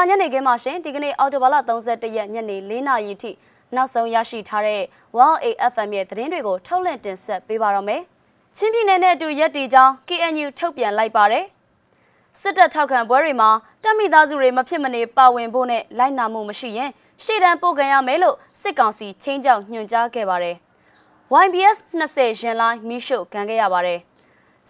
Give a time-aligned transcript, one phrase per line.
[0.00, 3.30] လာညနေခင်းမှာရှင်ဒီကနေ့အော်တိုဘာလ31ရက်ညနေ4နာရီထိ
[3.74, 4.82] နောက်ဆုံးရရှိထားတဲ့
[5.16, 8.02] Wow AFM ရဲ့သတင်းတွေကိုထုတ်လွှင့်တင်ဆက်ပေးပါရမယ်။
[8.56, 11.44] ချင်းပြည်နယ်နဲ့အတူရက်တီကြောင်း KNU ထုတ်ပြန်လိုက်ပါတယ်။
[12.40, 13.50] စစ်တပ်ထောက်ခံပွဲတွေမှာ
[13.82, 16.90] တပ်မိသားစုတွေမဖြစ်မနေပါဝင်ဖို့နဲ့လိုက်နာမှုမရှိရင်
[17.24, 20.56] ရှေ့တန်းပို့ခံရမယ်လို့စစ်ကောင်စီချင်းကြောက်ညွှန်ကြားခဲ့ပါတယ်။
[21.44, 24.00] YBS 20ရင်လိုင်းမီရှို့ခံခဲ့ရပါတယ်။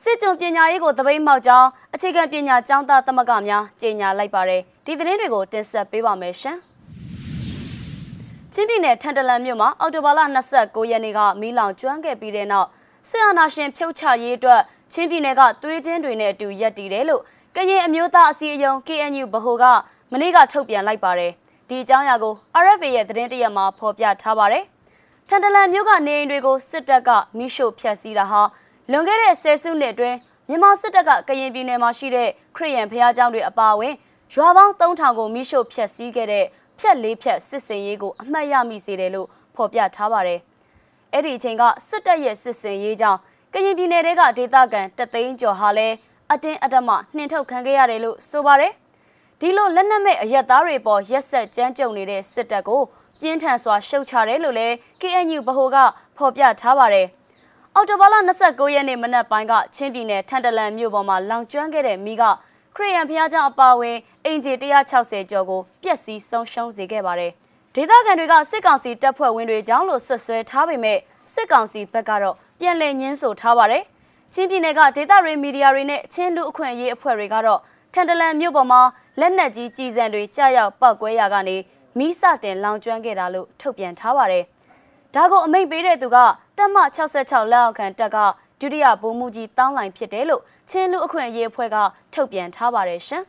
[0.02, 6.56] စစ်ကြုံပညာရေးကိုတပိတ်မှောက်ကြောင်းအခြေခံပညာကျောင်းသားသမဂ္ဂများကြေညာလိုက်ပါတယ်ဒီသတင်းတွေကိုတင်ဆက်ပေးပါမယ်ရှင်
[8.52, 10.20] ချင်းပြည်နယ်ထန်တလန်မြို့မှာအော်တိုဘာလ
[10.56, 12.68] 29ရက်နေ့ကမီးလောင်ကျွမ်းခဲ့ပြီးတဲ့နောက်
[13.08, 14.60] စစ်အာဏာရှင်ဖြုတ်ချရေးအတွက်
[14.92, 17.22] ချင်းပြည်နယ်ကသွေးချင်းတွေနဲ့အတူရက်တည်တယ်လို့
[17.56, 19.64] ကရင်အမျိုးသားအစည်းအရုံး KNU ဗဟိုက
[20.12, 21.32] မနေ့ကထုတ်ပြန်လိုက်ပါတယ်
[21.69, 24.64] ဒီအကြောင်းအရာကို RFA ရဲ့သတင်းတရက်မှာဖော်ပြထားပါတယ်
[25.28, 28.42] ထန်တလန်မြို့ကနေအိမ်တွေကိုစစ်တပ်ကမိရှို့ဖျက်ဆီးတာဟာ
[28.89, 30.16] လွန်ခဲ့တဲ့ဆယ်စုနှစ်အတွင်း
[30.48, 33.95] မြန်မာစစ်တပ်ကကရင်ပြည်နယ်မှာရှိတဲ့ခရီးရန်ဖျားကျောင်းတွေအပါအဝင်
[34.34, 36.45] ရွာပေါင်း3000ကိုမိရှို့ဖျက်ဆီးခဲ့တဲ့
[36.78, 40.41] ဖြက်လေးဖြက်စစ်စင်ရေးကိုအမှတ်ရမိစေတယ်လို့ဖော်ပြထားပါတယ်။
[41.12, 43.19] အဲ့ဒီအချိန်ကစစ်တပ်ရဲ့စစ်စင်ရေးကြောင့်
[43.55, 45.94] ကရင်ပြည်နယ်ကဒေသခံတသိန်းကျော်ဟာလည်း
[46.33, 48.72] အတင်းအဓမ္မနှင်ထုတ်ခံခဲ့ရတယ်လို့ဆိုပါတယ်။
[49.41, 52.83] ဒီလိုလက်နက်မဲ့အရက်သားတွေပေါ်ရက်ဆက်ကြမ်းကြုတ်နေတဲ့စစ်တပ်ကို
[53.20, 55.77] ပြင်းထန်စွာရှုတ်ချတယ်လို့လည်း KNU ဗဟိုက
[56.17, 57.09] ဖော်ပြထားပါတယ်။
[57.76, 62.22] အော်တိုဘာလ29ရက်နေ့မနက်ပိုင်းကချင်းပြည်နယ်ထန်တလန်မြို့ပေါ်မှာလောင်ကျွမ်းခဲ့တဲ့မိက
[62.74, 64.52] ခရီးရန်ဖျားကြောင်အပါအဝင်အင်ဂျီ
[64.92, 67.32] 160ကျော်ကိုပျက်စီးဆုံးရှုံးစေခဲ့ပါတယ်။
[67.74, 70.98] ဒေသခံတွေကစစ်ကောင်စီတပ်ဖွဲ့ဝင်တွေကြောင်းလို့ဆွဆွဲထားပေမဲ့
[71.32, 73.82] စစ်ကောင်စီဘက်ကတော့ပြန်လည်ညှင်းဆိုထားပါတယ်။
[74.34, 77.60] ချင်းပြည်နယ်ကဒေသရင်းမီဒီယာတွေနဲ့ချင်းလူအခွင့်အရေးအဖွဲ့တွေကတော့
[77.92, 78.80] ထန်တလန်မြို့ပေါ်မှာ
[79.20, 81.56] လက်နက်ကြီးကြီးစံတွေကြားရောက်ပောက်ကွဲရာကနေ
[81.98, 84.44] မိစတင်လောင်ကျွမ်းခဲ့တာလို့ထုတ်ပြန်ထားပါတယ်။
[85.14, 86.16] ဒါကိုအမိန့်ပေးတဲ့သူက
[86.61, 86.78] တပ်မ
[87.14, 88.19] 66လက်အောက်ခံတပ်က
[88.61, 91.77] ဒုတိယဗိုလ်မှူးကြီးတောင်းလိုင်ဖြစ်တယ်လို့ချင်းလူအခွင့်အရေးအဖွဲ့က
[92.14, 93.25] ထုတ်ပြန်ထားပါတယ်ရှင်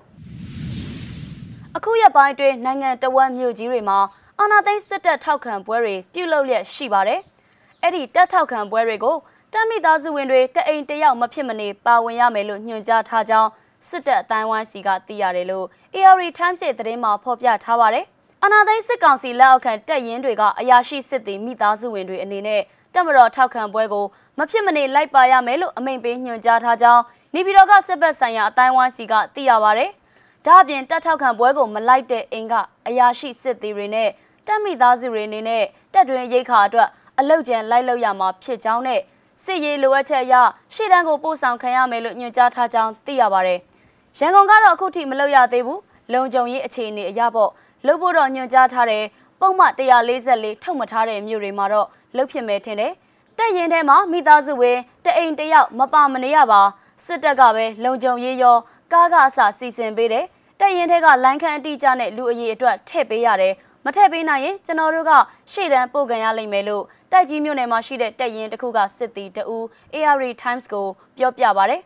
[1.75, 3.99] ။အခုရက်ပိုင်းတွင်နိုင်ငံတဝန်းမြို့ကြီးတွေမှာ
[4.39, 7.21] အာဏာသိမ်းစစ်တပ်ထောက်ခံပွဲတွေပြုလုပ်လျက်ရှိပါတယ်။
[7.81, 9.17] အဲ့ဒီတပ်ထောက်ခံပွဲတွေကို
[9.53, 13.49] တပ်မိသားစုဝင်တွေတအိမ်တယောက်မဖြစ်မနေပါဝင်ရမယ်လို့ညွှန်ကြားထားကြောင်း
[13.89, 15.65] စစ်တပ်အတိုင်းဝိုင်းစီကသိရတယ်လို့
[15.95, 18.05] ARI Times ရဲ့သတင်းမှာဖော်ပြထားပါတယ်။
[18.43, 22.61] အနာသိန်းစစ်ကောင်စီလက်အောက်ခံတပ်ရင်းတွေကအရာရှိစစ်သည်မိသားစုဝင်တွေအနေနဲ့
[22.93, 24.05] တပ်မတော်ထောက်ခံပွဲကို
[24.37, 27.03] မဖြစ်မနေလိုက်ပါရမယ်လို့အမိန့်ပေးညွှန်ကြားထားကြောင်း
[27.33, 29.85] နေပြည်တော်ကစစ်ဘက်ဆိုင်ရာအတိုင်းဝိုင်းစီကသိရပါဗျ။
[30.45, 32.53] ဒါ့အပြင်တပ်ထောက်ခံပွဲကိုမလိုက်တဲ့အိမ်က
[32.87, 34.09] အရာရှိစစ်သည်တွေနဲ့
[34.47, 35.63] တပ်မိသားစုတွေအနေနဲ့
[35.93, 39.01] တပ်တွင်ရိတ်ခါအတွက်အလုတ်ကျန်လိုက်လောက်ရမှာဖြစ်ကြောင်းနဲ့
[39.43, 40.35] စစ်ရေးလိုအပ်ချက်အရ
[40.73, 43.53] ရှေ့တန်းကိုပို့ဆောင်ခံရမယ်လို့ညွှန်ကြားထားကြောင်းသိရပါဗျ။
[44.19, 45.79] ရန်ကုန်ကတော့အခုထိမလုပ်ရသေးဘူး။
[46.13, 47.51] လုံခြုံရေးအခြေအနေအရပေါ့
[47.87, 49.05] လုပ်ဖို့တော့ညွှန်ကြားထားတယ်
[49.39, 52.93] ပုံမှန်144ထုတ်မထားတဲ့မြို့တွေမှာတော့ လုပ်ဖြစ်မယ်ထင်တယ်။
[53.37, 56.61] တက်ရင်ထဲမှာမိသားစုဝင်တအိမ်တယောက်မပါမနေရပါ
[57.05, 58.57] စစ်တပ်ကပဲလုံခြုံရေးရော
[58.91, 60.25] ကားကအစစီစဉ်ပေးတယ်
[60.59, 63.53] တက်ရင်ထဲကလိုင်းခန့်အတိအကျနဲ့လူအရေးအတွက်ထည့်ပေးရတယ်
[63.85, 65.11] မထည့်ပေးနိုင်ရင်ကျွန်တော်တို့က
[65.51, 69.57] ရှေ့တန်းပို့ကန်ရလိမ့်မယ်လို့တိုက်ကြီးမြို့နယ်မှာရှိတဲ့တက်ရင်တစ်ခုကစစ်တီတူ
[69.95, 70.85] ARI Times ကို
[71.17, 71.81] ပြောပြပါရတယ်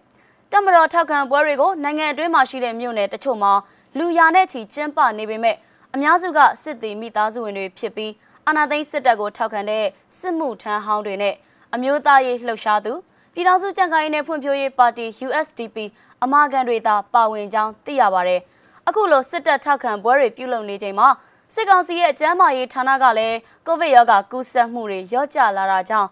[0.51, 3.53] တမတော်ထောက်ခံပွဲတွေကိုနိုင်ငံအတွင်းမှာရှိတဲ့မြို့နယ်တချို့မှာ
[3.97, 5.55] လူရာနဲ့ချီကျင်းပနေပေမဲ့
[5.93, 8.11] အများစုကစစ်တီမိသားစုဝင်တွေဖြစ်ပြီး
[8.47, 9.85] အာဏာသိမ်းစစ်တပ်ကိုထောက်ခံတဲ့
[10.17, 11.35] စစ်မှုထမ်းဟောင်းတွေနဲ့
[11.73, 12.93] အမျိုးသားရေးလှုပ်ရှားသူ
[13.33, 15.77] ပြည်ထောင်စုကြံ့ခိုင်ရေးနဲ့ဖွံ့ဖြိုးရေးပါတီ USDP
[16.23, 18.37] အမာခံတွေသာပါဝင်ကြောင်းသိရပါဗျ။
[18.87, 21.07] အခုလိုစစ်တပ်ထောက်ခံပွဲတွေပြုလုပ်နေချိန်မှာ
[21.53, 26.09] စစ်ကောင်စီရဲ့ကျန်းမာရေးဌာနကလည်းကိုဗစ်ရောဂါကူးစက်မှုတွေရော့ကျလာတာကြောင့်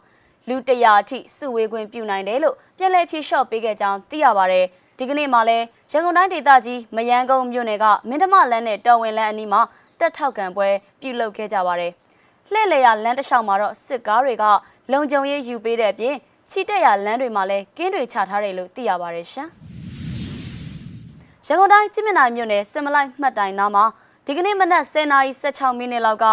[0.49, 4.61] လူတရာအထိစုဝေးခွင့်ပြုနိုင်တယ်လို့ပြည်လဲဖြေလျှော့ပေးခဲ့ကြောင်းသိရပါဗျ။
[4.97, 9.61] ဒီကနေ့မှလည်းရန်ကုန်တိုင်းဒေသကြီးမယန်းကုန်းမြို့နယ်ကမင်းဓမလန်းနဲ့တော်ဝင်လန်းအနီးမှာ
[9.99, 10.67] တက်ထောက်ခံပွဲ
[11.01, 11.93] ပြုလုပ်ခဲ့ကြပါတယ်။
[12.53, 14.45] လှည့်လည်ရလမ်းတစ်လျှောက်မှာတော့စစ်ကားတွေက
[14.91, 16.15] လုံခြုံရေးယူပေးတဲ့အပြင်
[16.49, 19.49] ချီတက်ရလမ်းတွေမှာလည်းကင်းတွေချထားတယ်လို့သိရပါတယ်ရှင်။
[21.47, 23.85] ရန်ကုန်တိုင်းจิมမြနိုင်မြို့နယ်စင်မလိုက်မှတ်တိုင်နားမှာ
[24.25, 26.27] ဒီကနေ့မနက်10:16မိနစ်လောက်က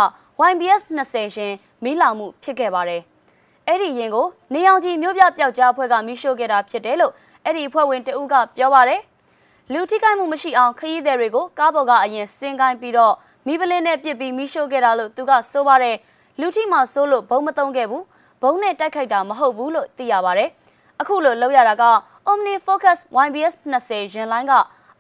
[0.51, 1.53] YBS 20ရှင်
[1.85, 3.03] မီးလောင်မှုဖြစ်ခဲ့ပါတယ်။
[3.67, 7.13] အဲ့ဒီရင်ကိုနေအောင်ကြီးမြို့ပြပျောက်ကြားအဖွဲ့ကမီးရှို့ခဲ့တာဖြစ်တယ်လို့
[7.45, 9.01] အဲ့ဒီအဖွဲ့ဝင်တဦးကပြောပါတယ်။
[9.73, 13.15] လူထိခိုက်မှုမရှိအောင်ခရီးသည်တွေကိုကားပေါ်ကအရင်စင်ကိုင်းပြီးတော့
[13.51, 15.97] မိပလင်းနဲ့ပြစ်ပြီးမီးရှို့ခဲ့တာလို့သူကဆိုပါတယ်။
[16.41, 18.03] လူထိမှဆိုးလို့ဘုံမသုံးခဲ့ဘူး။
[18.43, 20.45] ဘုံနဲ့တိုက်ခိုက်တာမဟုတ်ဘူးလို့သိရပါဗျ။
[21.01, 21.85] အခုလိုလောက်ရတာက
[22.31, 24.53] Omni Focus YBS 20ရင်လိုင်းက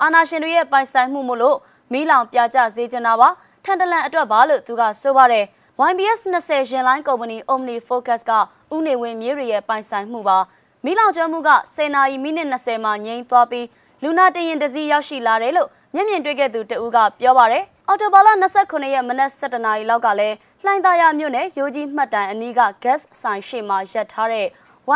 [0.02, 1.56] အာနာရှင်တွေရဲ့ပိုင်ဆိုင်မှုမို့လို့
[1.93, 3.29] မီးလောင်ပြကြစေချင်တာပါ
[3.64, 5.44] ထန်တလန်အတွက်ပါလို့သူကဆိုပါတယ်
[5.91, 8.32] YBS 20ရင်လိုင်းကုမ္ပဏီ Omni Focus က
[8.75, 10.38] ဥနေဝင်မြေတွေရဲ့ပိုင်ဆိုင်မှုပါ
[10.85, 13.67] မီးလောင်ကျွမ်းမှုက10နာရီမိနစ်20မှာငြိမ်းသွားပြီး
[14.02, 18.28] လူနာတရင်တစည်းရောက်ရှိလာတယ်လို့မျက်မြင်တွေ့ခဲ့သူတဦးကပြောပါတယ် အော်တိုဘာလ
[18.60, 24.46] 29ရက်မနက်7:00နာရီလောက်ကလည်းလှိုင်သာယာမြို့နယ်ရိုးကြီးမှတ်တိုင်အနီးက gas ဆိုင်ရှိမှာရပ်ထားတဲ့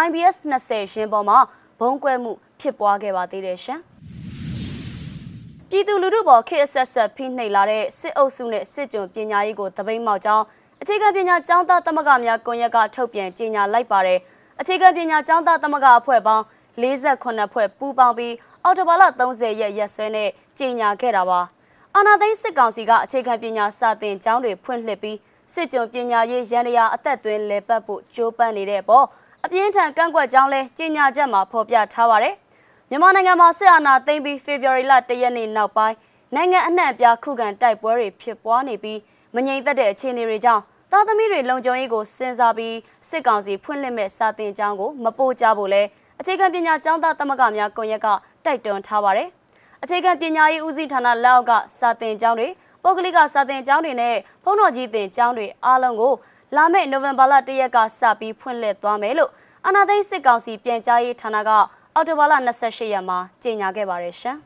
[0.04, 1.38] YBS 20ရင်ပေါ်မှာ
[1.80, 3.80] ဘုံကွဲမှုဖြစ်ပွားခဲ့ပါသေးတယ်ရှင်။
[5.68, 10.44] ပပြည်သူလူထုပေါ်ခေတ်အဆက်ဆက်ဖိနှိပ်လာတဲ့စစ်အုပ်စုနဲ့စစ်ကြုံပညာရေးကိုသပိတ်မှောက်ကြောင်း
[10.80, 14.18] အခြေခံပညာကျောင်းသားသမဂ္ဂများကွန်ရက်ကထုတ်ပြန်ကြေညာလိုက်ပါတယ်
[14.60, 16.44] အခြေခံပညာကျောင်းသားသမဂ္ဂအဖွဲ့ပေါင်း
[16.80, 21.40] 48ဖွဲ့ပူးပေါင်းပြီးအော်တိုဘာလ30ရက်ရက်စွဲနဲ့ကြေညာခဲ့တာပါ
[21.96, 25.18] အာနာသိန်းစစ်ကောင်စီကအခြေခံပညာစာသင်ကျောင်းတွေဖွင့်လှစ်ပြီး
[25.52, 29.06] စစ်ကြုံပညာရေးရန်ရာအသက်သွင်းလဲပတ်ဖို့ကြိုးပမ်းနေတဲ့အပေါ်
[29.44, 32.34] အပြင်းထန်ကန့်ကွက်ကြောင်းလဲကြေညာချက်မှာဖော်ပြထားပါတယ်
[32.90, 35.96] မြန်မာနိုင်ငံမှာစစ်အာဏာသိမ်းပြီးဖေဖော်ဝါရီလ1ရက်နေ့နောက်ပိုင်း
[36.34, 38.98] နိုင်ငံအနှံ့အပြားခုခံတိုက်ပွဲတွေဖြစ်ပွားနေပြီး
[39.34, 40.62] မငြိမ်သက်တဲ့အခြေအနေတွေကြောင့်
[40.92, 42.76] သားသမီးတွေလုံခြုံရေးကိုစဉ်းစားပြီး
[43.08, 45.82] စစ်ကောင်စီဖွင့်လှစ်မဲ့စာသင်ကျောင်းကိုမပို့ကြဖို့လဲ
[46.20, 48.08] အခြေခံပညာကျောင်းသားသမဂ္ဂများကွန်ရက်က
[48.44, 49.30] တိုက်တွန်းထားပါတယ်။
[49.86, 52.48] အခြေခံပညာရေးဦးစီးဌာနလက်အောက်ကစာသင်ကျောင်းတွေ
[52.82, 54.14] ပုဂ္ဂလိကစာသင်ကျောင်းတွေနဲ့
[54.44, 56.14] ဘုံတော်ကြီးသင်ကျောင်းတွေအားလုံးကို
[56.56, 59.30] လာမယ့်နိုဝင်ဘာလ၁ရက်ကစပြီးဖွင့်လှစ်သွားမယ်လို့
[59.66, 61.50] အနာသိန်းစစ်ကောင်စီပြန်ကြားရေးဌာနက
[61.94, 62.32] အော်တိုဘာလ
[62.62, 64.36] 28ရက်မှာကြေညာခဲ့ပါတယ်ရှင်။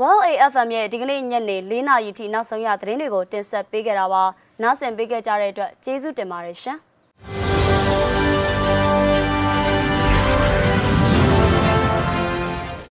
[0.00, 4.22] Wow AFM ရဲ့ဒီကနေ့ညနေ4နာရီထိနောက်ဆုံးရသတင်းတွေကိုတင်ဆက်ပေးခဲ့တာပါ။
[4.62, 6.78] နားဆင်ပေးခဲ့ကြတဲ့အတွက်ကျေးဇူးတင်ပါတယ်ရှင်။